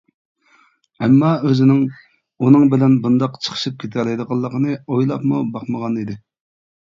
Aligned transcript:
ئەمما 1.07 1.27
ئۆزىنىڭ 1.49 1.81
ئۇنىڭ 2.45 2.63
بىلەن 2.71 2.95
بۇنداق 3.03 3.37
چىقىشىپ 3.47 3.77
كېتەلەيدىغانلىقىنى 3.83 4.79
ئويلاپمۇ 4.95 5.43
باقمىغانىدى. 5.59 6.17